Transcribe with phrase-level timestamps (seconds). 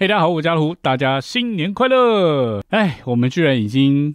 [0.00, 2.62] 嘿，大家好，我家虎，大家新年快乐！
[2.68, 4.14] 哎，我们居然已经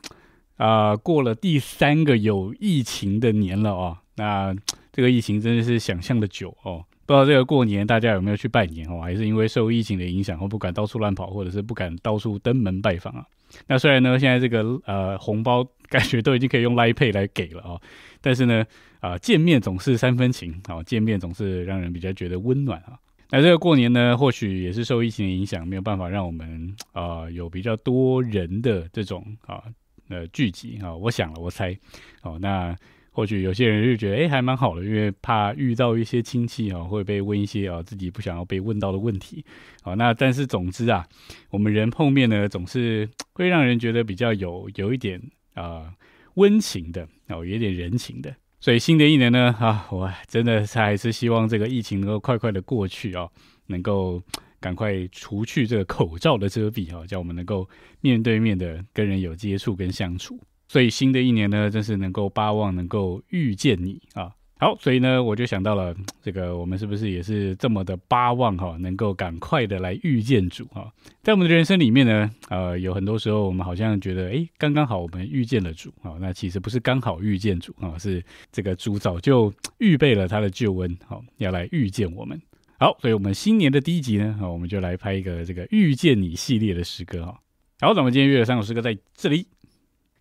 [0.55, 3.97] 啊过了第三个有疫情的年了哦。
[4.15, 4.55] 那
[4.93, 6.85] 这个疫情真的是想象的久哦。
[7.05, 9.01] 不知道这个过年大家有没有去拜年哦？
[9.01, 13.25] 还是因为受疫情的影响，或不敢到处乱跑，或者是不敢到处登门拜访啊？
[13.67, 17.81] 那虽然呢，现在这个呃红包 感觉都已经可以用 Line Pay 来给了哦，
[18.21, 18.63] 但是呢
[19.01, 22.95] 啊见面总是三分情啊，见面总是让人比较觉得温暖啊。
[23.35, 29.63] 那这个过年呢，或许也是受疫情的影响，没有办法让我们啊有比较多人的这种啊
[30.09, 30.95] 呃聚集啊。
[30.95, 31.75] 我想了，我猜，
[32.21, 32.75] 哦，那
[33.09, 39.43] 或许有些人就觉得，哎，还蛮好的，因为怕遇到一些亲戚啊，会被问一些啊自己不想要被问到的问题。
[39.81, 41.03] 好，那但是总之啊，
[41.49, 45.19] 我们人碰面呢，总是会让人觉得比较有有一点
[45.55, 45.91] 啊
[46.35, 48.31] 温情的，哦，有点人情的。
[48.63, 53.27] 所以新的一年呢，啊，我真的还是希望这个疫情能够快快的过去啊，
[53.67, 54.23] 能够
[54.61, 57.67] 赶快除去这个口罩的遮蔽啊，叫我们能够
[57.99, 60.39] 面对面的跟人有接触跟相处。
[60.69, 64.31] 所以新的一年呢，真是能够巴望能够遇见你啊。
[64.59, 70.89] 好，所以呢，我就想到了这个，我们是不是也是这么的巴望哈，能够赶快的来遇见主哈？
[71.21, 78.23] 在我们的人生里面呢，呃，有很多时候我们好像觉得，哎，刚刚好我们遇见了主啊，那其实不是刚好遇见主啊，是
[78.53, 82.41] 这个主早就预备了他的救恩，好，要来遇见我们。
[82.79, 87.37] 好，所以我们新年的第一集呢，好，我们就来拍一个这个遇见你系列的诗歌哈。
[87.81, 89.47] 好，那我们今天约了三首诗歌在这里。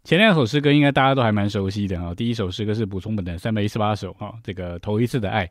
[0.04, 2.12] 前两首诗歌应该大家都还蛮熟悉的哈。
[2.12, 5.48] 第一首诗歌是补充本的三百一十八首哈，这个头一次的爱，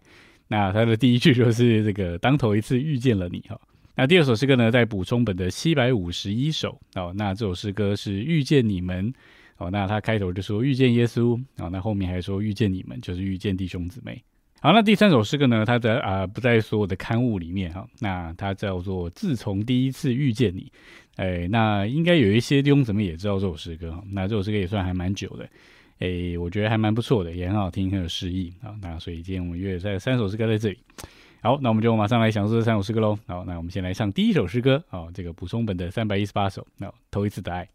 [0.50, 3.60] 那它的第一句就是这个当头一次遇见了你哈。
[3.96, 9.14] 那第二首诗歌呢，在补充本的七百五十一首哦，那这首诗歌是遇见你们
[9.58, 14.22] 哦，那它开头就说遇见耶稣哦，那后面还说遇见你们就是遇见弟兄姊妹。
[14.64, 20.72] 好，那第三首诗歌呢，它在啊不在所有的刊物里面哈，那它叫做自从第一次遇见你。
[21.16, 24.04] 哎，那应该有一些弟兄姊妹也知道这首诗歌哈。
[24.12, 25.50] 那这首诗歌也算还蛮久的，
[25.98, 28.70] 哎，我觉得还蛮不错的，也很好听，很有诗意啊。
[28.84, 30.78] 那所以今天我们约在三首诗歌在这里。
[31.42, 33.18] 好，那我们就马上来享受这三首诗歌喽。
[33.26, 37.68] 好，那我们先来唱第一首诗歌啊，这个补充本的三百一十八首，那头一次的爱。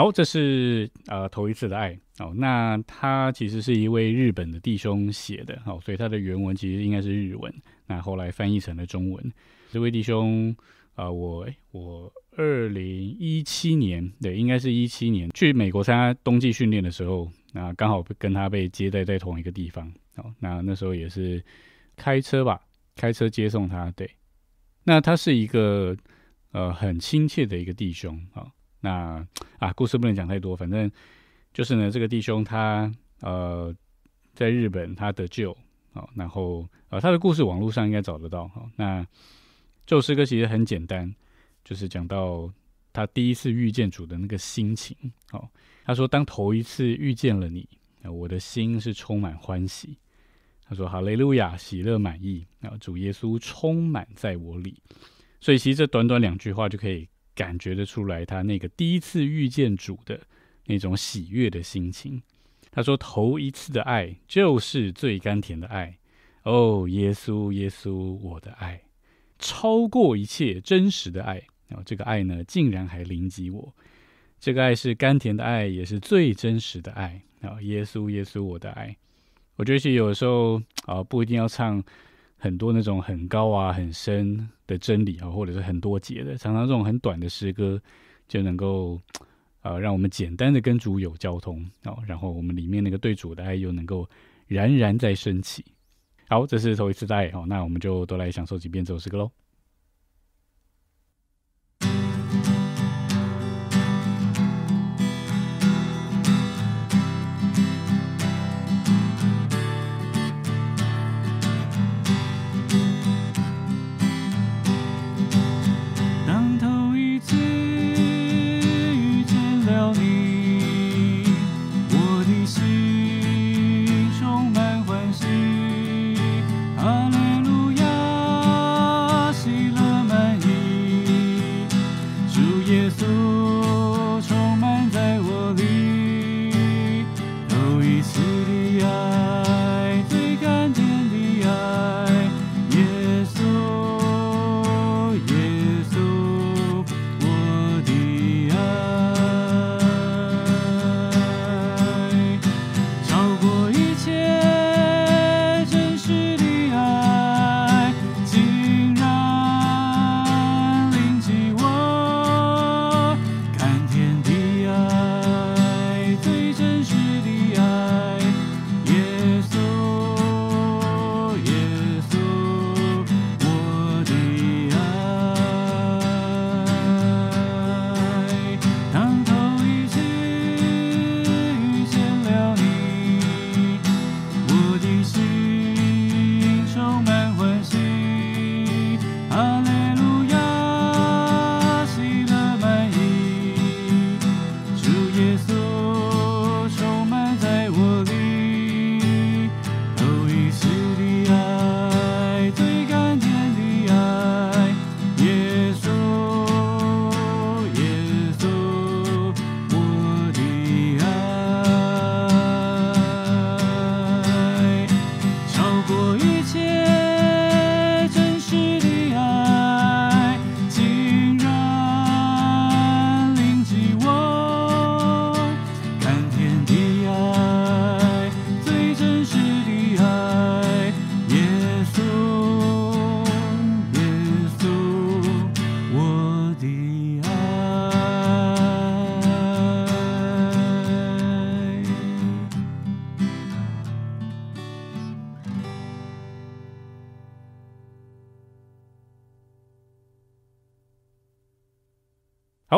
[0.00, 2.32] 好，这是呃头一次的爱哦。
[2.34, 7.52] 那他其实是一位日本的弟兄写的，哦，所以他的原文其实应该是日文。
[7.86, 9.32] 那后来翻译成了中文。
[9.70, 10.56] 这位弟兄，
[10.94, 19.86] 呃，我我二零一七年，对，应该是一七年去美国参加冬季训练的时候，那刚好跟他被接待在同一个地方。
[20.16, 21.44] 哦，那那时候也是
[21.94, 22.58] 开车吧，
[22.96, 23.90] 开车接送他。
[23.90, 24.10] 对，
[24.82, 25.94] 那他是一个
[26.52, 28.50] 呃很亲切的一个弟兄啊。
[28.80, 29.26] 那
[29.58, 30.90] 啊，故事不能讲太多，反正
[31.52, 32.90] 就是呢，这个弟兄他
[33.20, 33.74] 呃
[34.32, 35.54] 在日本他得救，
[35.92, 39.06] 哦，然后呃他的故事网络上应该找得到，好，那
[39.86, 41.14] 这首诗歌其实很简单，
[41.62, 42.50] 就是讲到
[42.92, 44.96] 他第一次遇见主的那个心情，
[45.32, 45.46] 哦，
[45.84, 47.68] 他说当头一次遇见了你，
[48.04, 49.98] 我的心是充满欢喜，
[50.64, 54.80] 他说哈雷路亚，喜乐满意，啊，主耶稣充满在我里，
[55.38, 57.06] 所以其实这短短两句话就可以。
[57.34, 60.20] 感觉得出来，他那个第一次遇见主的
[60.66, 62.22] 那种喜悦的心情。
[62.70, 65.98] 他说：“头一次的爱就是最甘甜的爱。”
[66.44, 68.82] 哦，耶稣，耶稣，我的爱
[69.38, 71.42] 超过一切真实的爱。
[71.68, 73.74] 然后这个爱呢，竟然还临及我。
[74.38, 77.22] 这个爱是甘甜的爱，也是最真实的爱。
[77.42, 78.96] 啊，耶稣，耶稣，我的爱。
[79.56, 81.82] 我觉得是有时候啊，不一定要唱。
[82.40, 87.80] 很多那种很高啊、很深的真理啊，或者是很多节的，常常这种很短的诗歌
[88.26, 88.98] 就能够，
[89.60, 94.08] 呃，让我们简单的跟主有交通哦，然后我们里面那个对主的爱又能够
[94.48, 95.64] 冉冉在升起。
[96.28, 99.30] 好，这是头一次带哦，那我们就都来享受几遍这首诗歌喽。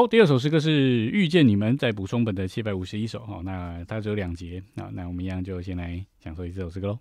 [0.09, 0.71] 第二首诗歌是
[1.11, 6.99] 《遇见你们》，在补充本的七百五十一首哈，那它只有两节，那那我们一样就先来享受一首诗歌喽。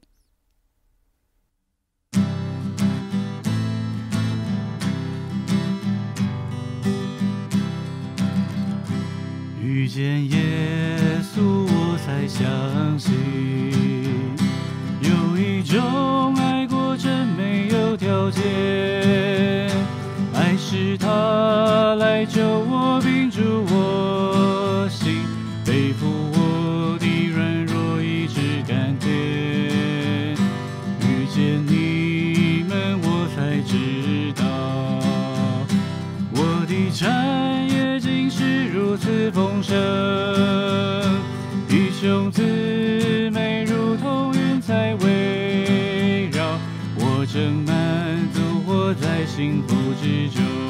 [9.63, 13.13] 遇见耶稣，我才相信，
[15.01, 18.41] 有一种爱过真没有条件。
[20.33, 22.80] 爱是他来救我，
[39.71, 41.21] 生
[41.69, 46.59] 弟兄姊妹如同云彩围绕，
[46.97, 49.73] 我正满足，活在幸福
[50.03, 50.60] 之中。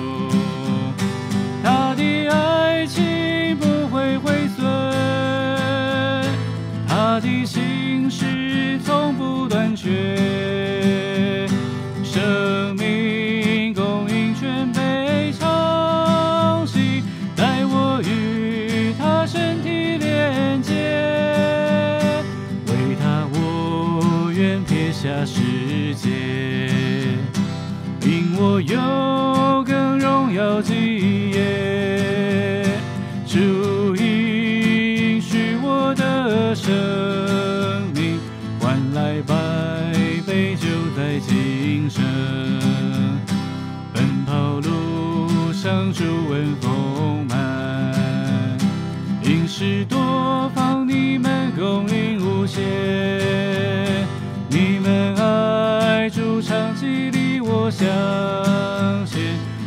[57.81, 59.19] 相见，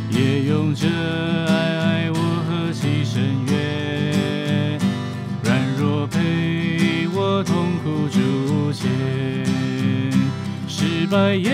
[0.09, 2.17] 也用这爱爱我
[2.47, 4.79] 何其深远，
[5.43, 8.87] 软弱陪我痛苦逐渐，
[10.65, 11.51] 失败也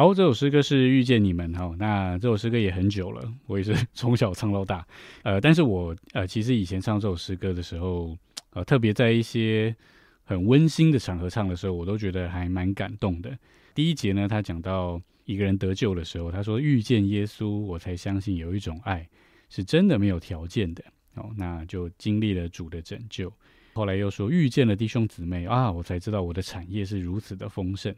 [0.00, 1.74] 好，这首诗歌是遇见你们哈。
[1.78, 4.82] 那这首诗歌也很久了，我也是从小唱到大。
[5.24, 8.16] 呃，但是我呃，其实以前唱这首诗歌的时候，
[8.54, 9.76] 呃，特别在一些
[10.24, 13.38] 很温馨的场合唱的时候，我都觉得还蛮感动的。
[13.74, 19.06] 第一节呢，他讲到一个人得救的时候，他说遇见耶稣，我才相信有一种爱
[19.50, 20.82] 是真的没有条件的。
[21.16, 23.30] 哦，那就经历了主的拯救。
[23.74, 27.94] 后来又说遇见了弟兄姊妹啊，我才知道我的产业是如此的丰盛。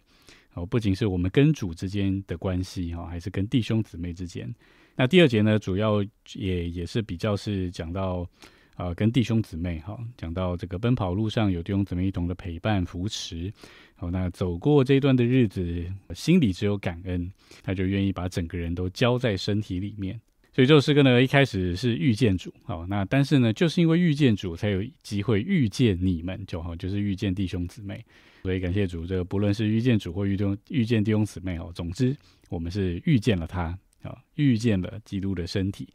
[0.54, 4.54] 哦，不仅是我们跟主之间的关系哈，还是跟弟兄姊妹之间。
[4.94, 6.02] 那第二节呢，主要
[6.35, 8.28] 也也是比较是讲到
[8.75, 13.52] 啊、跟弟兄姊妹哈，讲到这个奔跑路上有弟兄姊妹一同的陪伴扶持。
[13.94, 17.30] 好，那走过这段的日子，心里只有感恩，
[17.62, 20.21] 他就愿意把整个人都交在身体里面。
[20.54, 28.04] 所以这首诗歌呢，一开始是遇见主，好，那但是呢，就是因为遇见主，才有机会遇见你们，就好，就是遇见弟兄姊妹。
[28.42, 32.14] 所以感谢主，这个不论是遇见主或遇见遇见弟兄姊妹哦，总之
[32.50, 35.88] 我们是遇见了他啊，遇见了基督的身体，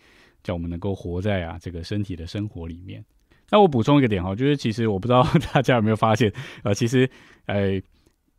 [0.44, 3.04] 叫我们能够活在啊这个身体的生活里面。
[3.52, 5.24] 那我补充一个点哈，就是其实我不知道
[5.54, 6.34] 大家有没有发现，
[6.64, 7.08] 呃，其实
[7.46, 7.80] 呃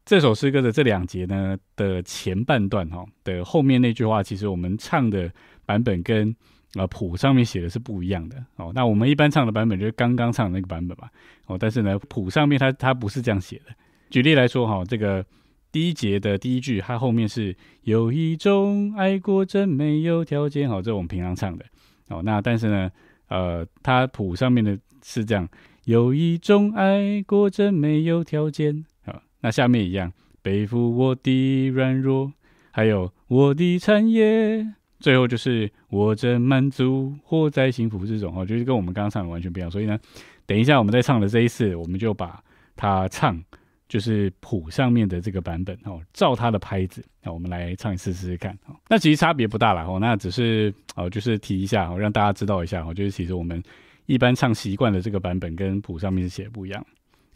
[0.04, 5.30] 这首诗歌的这两节呢的前半段哈的后面那句话，其实我们唱的
[5.68, 6.34] 版本跟
[6.76, 8.72] 呃谱上面写的是不一样的哦。
[8.74, 11.06] 那我们一般唱的版本就是刚刚唱的那个版本嘛
[11.44, 13.74] 哦，但是呢谱上面它它不是这样写的。
[14.08, 15.22] 举例来说哈，这个
[15.70, 21.64] 第一节的第一句，它后面是有一种爱过真没有条件，好，这是我们平常唱的
[22.08, 22.22] 哦。
[22.24, 22.90] 那但是呢，
[23.28, 25.46] 呃，它谱上面的是这样，
[25.84, 30.10] 有一种爱过真没有条件，好，那下面一样，
[30.40, 32.32] 背负我的软弱，
[32.70, 34.66] 还有我的产业，
[34.98, 39.70] 最后就是我真满足，活在幸福之中，哦，就是跟我们刚刚唱的完全不一样。
[39.70, 39.98] 所以呢，
[40.46, 42.42] 等一下我们在唱的这一次，我们就把
[42.76, 43.42] 它唱。
[43.88, 48.76] 就是谱上面的这个版本哦，照它的拍子，那我们来唱一次试试看哦。
[48.86, 53.62] 那其实差别不大啦哦，那只是哦，就是提一下哦，让大家知道一下哦，就是其实我们
[54.04, 56.86] 一般唱习惯的这个版本跟谱上面是写的不一样。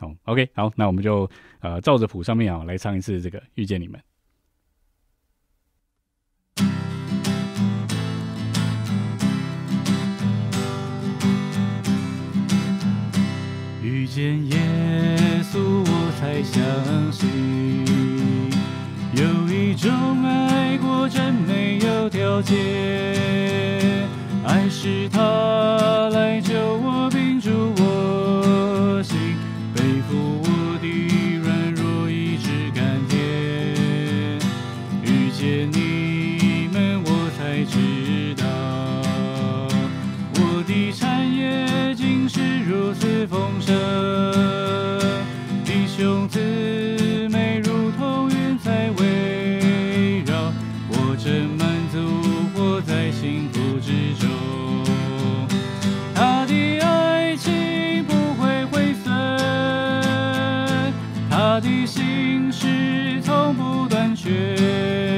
[0.01, 1.27] 哦，OK，好，那我们就
[1.61, 3.99] 呃照着谱上面啊来唱一次这个《遇见你们》。
[14.23, 16.63] 见耶稣，我才相
[17.11, 17.29] 信
[19.17, 19.91] 有一种
[61.55, 65.12] 我的心事从不断绝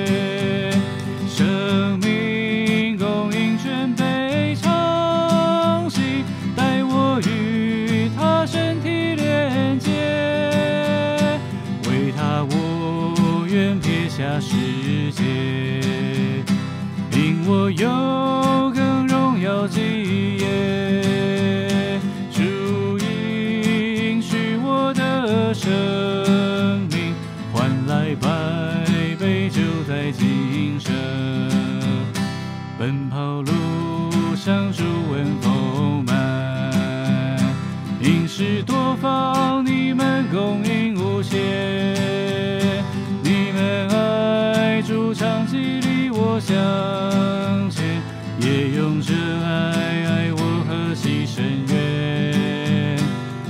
[46.47, 48.03] 相牵，
[48.39, 51.41] 也用这爱爱我和牺牲
[51.73, 52.99] 愿，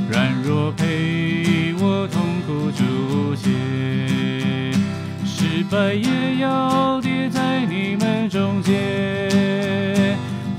[0.09, 3.51] 软弱陪我痛苦逐渐，
[5.27, 9.29] 失败也要跌在你们中间。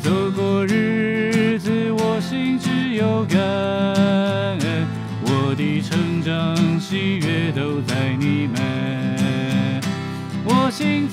[0.01, 3.39] 走过日子，我心只有感
[4.60, 4.86] 恩，
[5.24, 9.82] 我的成长喜悦都在你们。
[10.48, 11.08] 我心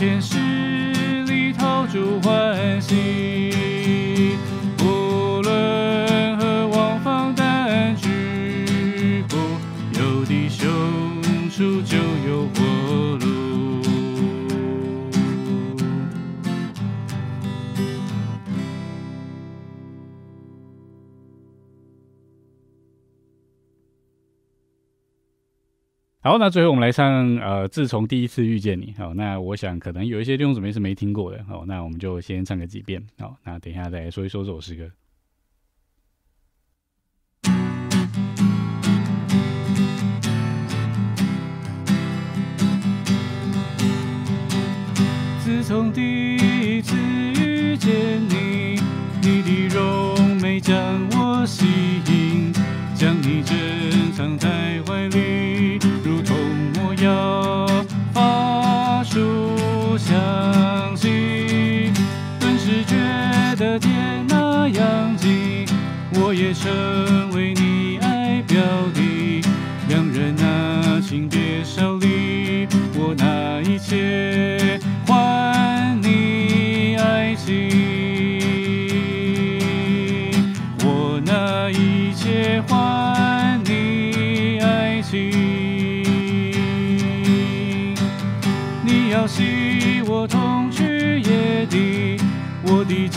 [0.00, 0.39] 前世
[26.22, 28.94] 好，那最后我们来唱呃，自从第一次遇见你。
[28.98, 31.42] 好，那我想可能有一些弟兄姊妹是没听过的。
[31.44, 33.02] 好，那我们就先唱个几遍。
[33.18, 34.90] 好，那等一下再来说一说这首诗歌。
[45.42, 46.94] 自从第一次
[47.40, 48.78] 遇见你，
[49.22, 50.76] 你的容美将
[51.12, 51.79] 我吸引
[60.20, 61.92] 相信，
[62.38, 62.96] 顿时觉
[63.56, 65.66] 得天那样近，
[66.14, 66.70] 我也成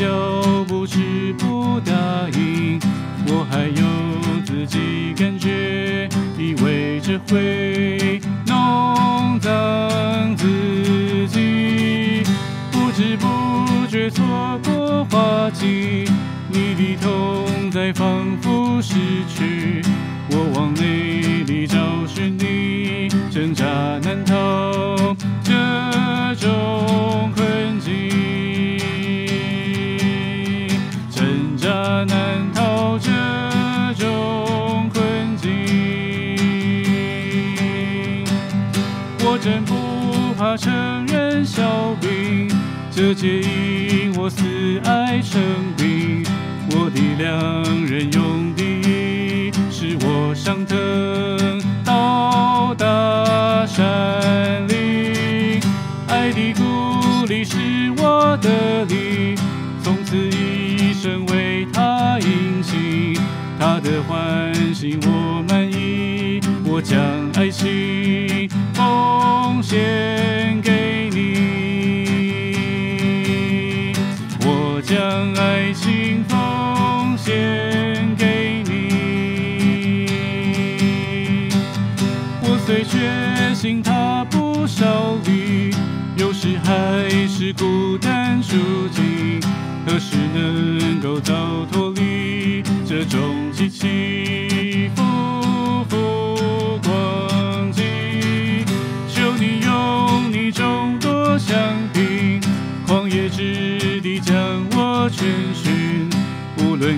[0.03, 1.93] 我的脚步迟不答
[2.37, 2.79] 应，
[3.27, 3.83] 我还有
[4.45, 12.23] 自己感觉，以为这会弄脏自己，
[12.71, 16.05] 不知不觉错过花季，
[16.49, 18.95] 你的痛在仿佛失
[19.27, 19.81] 去，
[20.31, 23.65] 我往内里找寻你，挣扎
[24.03, 25.53] 难逃这
[26.35, 26.49] 种
[41.55, 42.49] 小兵，
[42.89, 44.41] 这皆因我死
[44.85, 45.39] 爱成
[45.77, 46.25] 病。
[46.71, 55.61] 我的良人用第一，使我上腾到达山岭。
[56.07, 57.55] 爱的鼓励是
[57.97, 59.35] 我的力，
[59.83, 63.15] 从此一生为他引行。
[63.59, 65.71] 他的欢喜我满，
[66.75, 66.99] 我将
[67.35, 71.43] 爱情奉献给你，
[74.43, 78.89] 我将爱情奉献给你。
[82.41, 85.69] 我虽确信他不少离，
[86.17, 88.57] 有时还是孤单处
[88.91, 89.39] 境。
[89.85, 94.42] 何时能够早脱离这种起起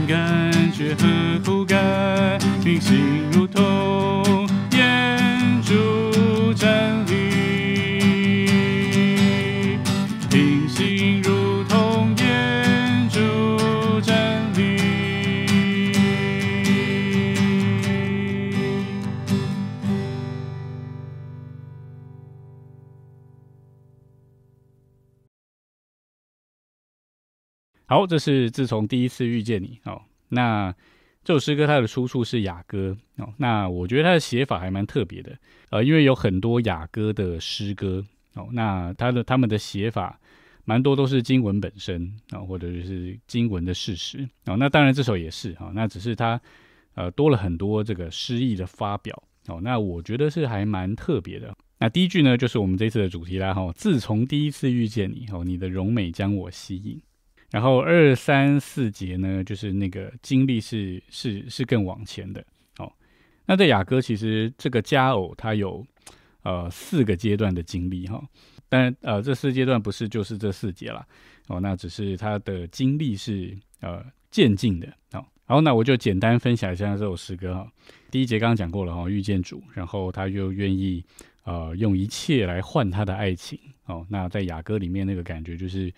[0.07, 3.74] 感觉很覆盖冰心如同
[27.95, 30.01] 好，这是自从第一次遇见你哦。
[30.27, 30.75] 那
[31.23, 33.33] 这首诗歌它的出处是雅歌哦。
[33.37, 35.33] 那我觉得它的写法还蛮特别的，
[35.69, 38.03] 呃，因为有很多雅歌的诗歌
[38.33, 40.19] 哦，那它的他们的写法
[40.65, 44.57] 蛮多都是经文本身啊，或者是经文的事实哦。
[44.57, 46.37] 那当然这首也是哈，那只是它
[46.95, 49.61] 呃多了很多这个诗意的发表哦。
[49.63, 51.55] 那我觉得是还蛮特别的。
[51.79, 53.71] 那第一句呢，就是我们这次的主题啦哈。
[53.73, 57.01] 自从第一次遇见你哦，你的容美将我吸引。
[57.55, 62.45] 然后二三四节呢，就是那个经历是是是更往前的
[62.79, 62.91] 哦。
[63.45, 65.81] 那在雅歌其实这个佳偶他有
[66.43, 68.21] 呃四个阶段的经历哈，
[68.67, 71.07] 但呃这四阶段不是就是这四节了
[71.47, 75.23] 哦，那只是他的经历是呃渐进的哦。
[75.47, 77.71] 然后那我就简单分享一下这首诗歌哈。
[78.11, 81.01] 第一节刚刚讲过了哈，遇见主，然后他又愿意
[81.45, 84.05] 呃用一切来换他的爱情哦。
[84.09, 85.89] 那在雅歌里面那个感觉就是。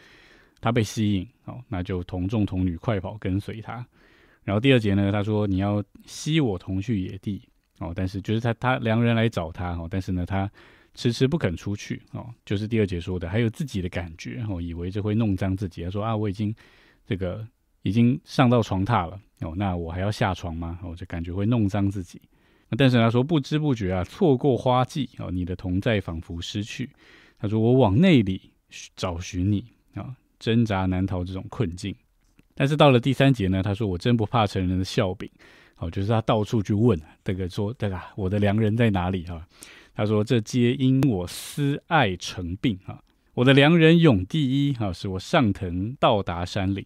[0.60, 3.86] 他被吸引，哦，那就同众童女快跑跟随他。
[4.44, 7.42] 然后第二节呢，他说你要吸我同去野地，
[7.80, 10.50] 哦，但是就是他他良人来找他，哦，但是呢他
[10.94, 15.84] 迟迟不肯出去，哦，就是第二节说的，还有自己的感觉，哦，以为这会弄脏自己。
[15.84, 16.56] 他说啊，我已经
[17.06, 17.46] 这个
[17.82, 20.80] 已经上到床榻了，哦，那我还要下床吗？
[20.82, 22.22] 哦，就感觉会弄脏自己。
[22.78, 26.90] 但是他说不知不觉啊，错过花季，哦，你的同在仿佛失去。
[27.38, 28.52] 他说我往内里
[28.96, 30.16] 找寻你，啊。
[30.40, 31.96] 挣扎难逃这种困境，
[32.54, 35.30] 但是到了第三节呢，他说：“我真不怕成人的笑柄。”
[35.78, 38.12] 哦，就是他到处去问这个说：“对吧？
[38.16, 39.48] 我的良人在哪里？”哈，
[39.94, 43.00] 他说：“这皆因我思爱成病。”啊，
[43.36, 44.74] 我的良人永第一。
[44.74, 46.84] 哈，使我上腾到达山岭，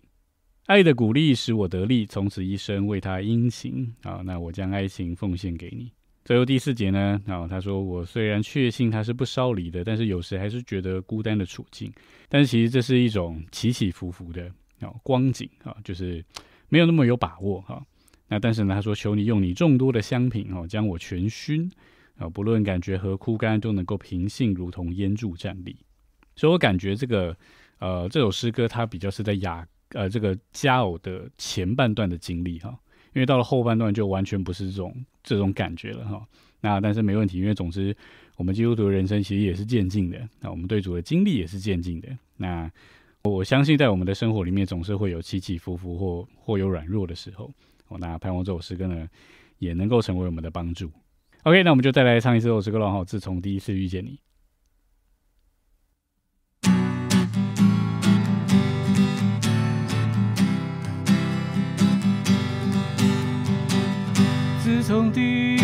[0.66, 3.94] 爱的鼓励使我得力，从此一生为他殷勤。
[4.04, 5.92] 啊，那我将爱情奉献给你。
[6.24, 7.20] 最后第四节呢？
[7.26, 11.92] 然后，他说：“我虽然确信他是不烧离的，但是有时还是觉得孤单的处境。
[12.30, 14.46] 但是其实这是一种起起伏伏的
[14.82, 16.24] 啊光景啊，就是
[16.70, 17.84] 没有那么有把握哈。
[18.28, 21.70] 那但是呢，他说：求你用你众多的香品哦，将我全熏
[22.18, 25.76] 啊，不论感觉和枯干都能够平静，如同烟柱站立。
[26.36, 27.36] 所以我感觉这个
[27.80, 32.78] 呃这首诗歌它比较是在雅呃这个佳偶的前半段的经历哈。”
[33.14, 36.26] 因为到了后半段就完全不是这种这种感觉了哈，
[36.62, 37.96] 那但是没问题，因为总之
[38.38, 42.08] 我们基督徒的人生其实也是渐进的，那我们对主的经历也是渐进的。
[42.38, 42.72] 那
[43.24, 47.52] 我相信在我们的生活里面总是会有起起伏伏或或有软弱的时候，
[47.90, 49.08] 哦，那盼望这首诗歌呢
[49.60, 50.90] 也能够成为我们的帮助。
[51.44, 54.18] OK，那我们就再来唱一次这首诗歌了哈，自从第一次遇见你。
[64.92, 65.61] 兄弟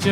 [0.00, 0.10] 脚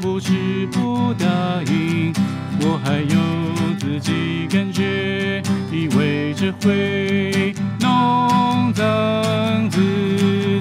[0.00, 1.26] 步迟不答
[1.70, 2.14] 应，
[2.62, 9.78] 我还有自己感觉，以为这会弄脏自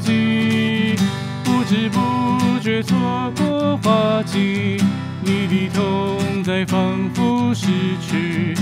[0.01, 0.97] 己，
[1.45, 4.77] 不知不觉错过花季，
[5.21, 7.67] 你的痛在仿佛失
[8.01, 8.53] 去，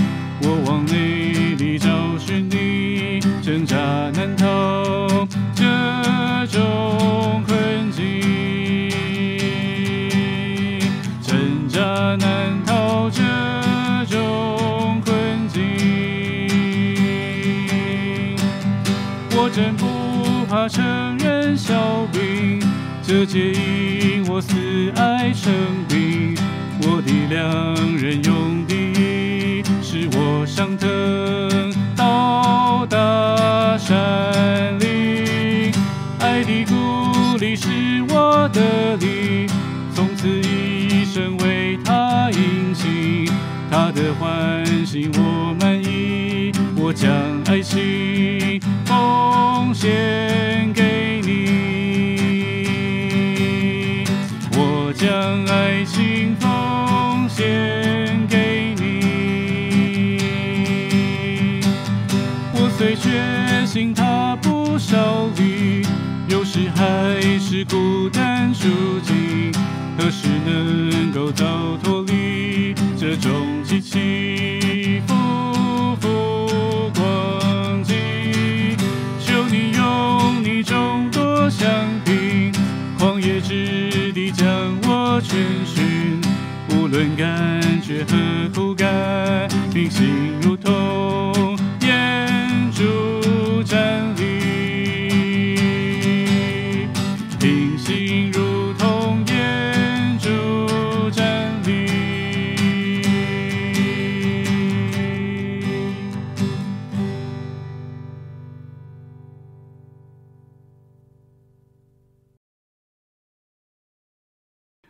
[0.42, 3.76] 我往内里找寻你，挣扎
[4.14, 5.26] 难逃。
[20.68, 21.74] 成人笑
[22.12, 22.60] 柄，
[23.02, 24.56] 这皆因我思
[24.96, 25.52] 爱成
[25.88, 26.36] 病。
[26.82, 35.72] 我的良人用第一，使我上腾到达山岭。
[36.18, 37.68] 爱的鼓励是
[38.08, 39.46] 我的力，
[39.94, 43.28] 从此一生为他殷勤。
[43.70, 47.10] 他的欢喜我满意，我将
[47.46, 47.80] 爱情
[63.76, 64.96] 心踏不少
[65.36, 65.86] 里，
[66.28, 68.64] 有时还是孤单抒
[69.02, 69.52] 情。
[69.98, 71.44] 何时能够早
[71.82, 75.14] 脱离这种起起伏
[76.00, 77.94] 伏光景？
[79.20, 81.68] 求你用你众多香
[82.02, 82.50] 槟，
[82.98, 84.48] 旷野之地将
[84.84, 86.18] 我全寻。
[86.70, 88.16] 无论感觉和
[88.54, 90.72] 苦感，平行如同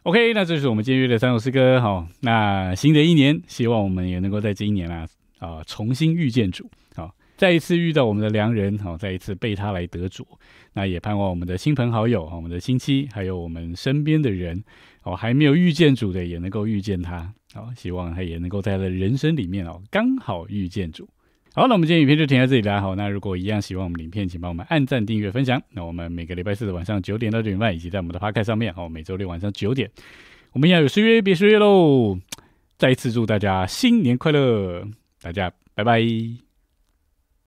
[0.07, 1.81] OK，那这是我们今天的三首诗歌。
[1.81, 5.05] 好，那新的一年，希望我们也能够在这一年啊
[5.41, 10.25] 啊、重新遇见主，好，再一次遇到我们的良人，好，再一次被他来得主。
[10.75, 14.63] 那也盼望我们的亲朋好友、我们的亲戚，还有我们身边的人，
[15.03, 17.35] 哦，还没有遇见主的，也能够遇见他。
[17.53, 21.09] 好，希望他也能够在他的人生里面哦，刚好遇见主。
[21.57, 22.83] 好，那我们今天影片就停在这里啦。
[22.83, 25.59] 好，那如果一样喜欢我们影片，请帮我们按赞、订阅、分享。
[25.71, 29.91] 那我们每个礼拜四的晚上九点到九点半，以及在我们的 p o c a 上面，好，每周六晚上九点，
[30.53, 32.19] 我们要有失约，别失约喽。
[32.77, 34.87] 再一次祝大家新年快乐，
[35.23, 36.46] 大家拜拜。